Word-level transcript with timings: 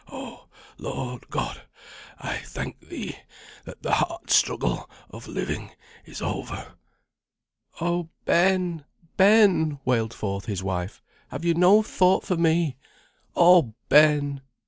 "Oh 0.11 0.47
Lord 0.79 1.29
God! 1.29 1.61
I 2.17 2.37
thank 2.39 2.89
thee, 2.89 3.19
that 3.65 3.83
the 3.83 3.91
hard 3.93 4.31
struggle 4.31 4.89
of 5.11 5.27
living 5.27 5.73
is 6.05 6.23
over." 6.23 6.73
"Oh, 7.79 8.09
Ben! 8.25 8.83
Ben!" 9.15 9.79
wailed 9.85 10.15
forth 10.15 10.45
his 10.47 10.63
wife, 10.63 11.03
"have 11.27 11.45
you 11.45 11.53
no 11.53 11.83
thought 11.83 12.23
for 12.25 12.35
me? 12.35 12.77
Oh, 13.35 13.75
Ben! 13.89 14.41